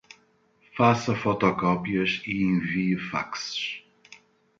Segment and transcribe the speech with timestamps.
[0.75, 3.83] Faça fotocópias e envie faxes.